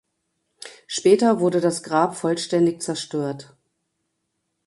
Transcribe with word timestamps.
Später 0.87 1.39
wurde 1.41 1.61
das 1.61 1.83
Grab 1.83 2.15
vollständig 2.15 2.81
zerstört. 2.81 3.55